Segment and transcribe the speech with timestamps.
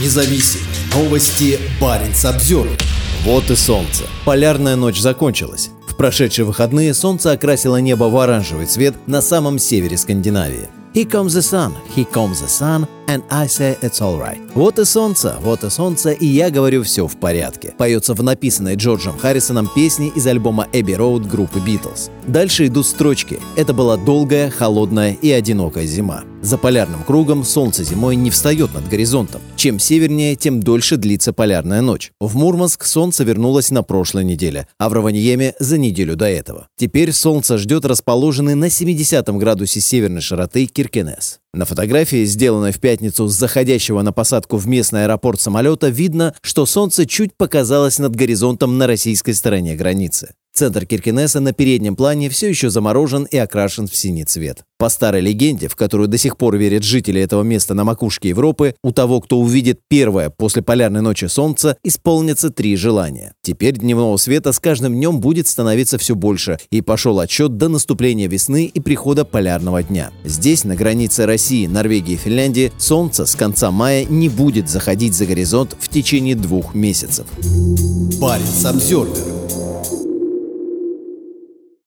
[0.00, 0.60] независим.
[0.94, 2.68] Новости Баренц обзор.
[3.24, 4.04] Вот и солнце.
[4.24, 5.70] Полярная ночь закончилась.
[5.86, 10.68] В прошедшие выходные солнце окрасило небо в оранжевый цвет на самом севере Скандинавии.
[10.94, 14.40] Here comes the sun, here comes the sun, and I say it's alright.
[14.54, 17.74] Вот и солнце, вот и солнце, и я говорю все в порядке.
[17.76, 22.10] Поется в написанной Джорджем Харрисоном песне из альбома Abbey Road группы Beatles.
[22.26, 23.38] Дальше идут строчки.
[23.56, 26.24] Это была долгая, холодная и одинокая зима.
[26.42, 29.40] За полярным кругом солнце зимой не встает над горизонтом.
[29.56, 32.12] Чем севернее, тем дольше длится полярная ночь.
[32.20, 36.68] В Мурманск солнце вернулось на прошлой неделе, а в Раваньеме за неделю до этого.
[36.76, 41.40] Теперь солнце ждет расположенный на 70 градусе северной широты Киркенес.
[41.54, 46.66] На фотографии, сделанной в пятницу с заходящего на посадку в местный аэропорт самолета, видно, что
[46.66, 50.34] солнце чуть показалось над горизонтом на российской стороне границы.
[50.56, 54.62] Центр Киркинесса на переднем плане все еще заморожен и окрашен в синий цвет.
[54.78, 58.76] По старой легенде, в которую до сих пор верят жители этого места на макушке Европы,
[58.84, 63.34] у того, кто увидит первое после полярной ночи солнца, исполнятся три желания.
[63.42, 68.28] Теперь дневного света с каждым днем будет становиться все больше, и пошел отчет до наступления
[68.28, 70.12] весны и прихода полярного дня.
[70.22, 75.26] Здесь, на границе России, Норвегии и Финляндии, солнце с конца мая не будет заходить за
[75.26, 77.26] горизонт в течение двух месяцев.
[78.20, 79.08] Баренц обзор.